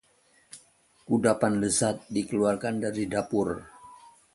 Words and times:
Kudapan 1.07 1.53
lezat 1.61 1.97
dikeluarkan 2.13 2.75
dari 2.89 3.03
dapur 3.13 3.47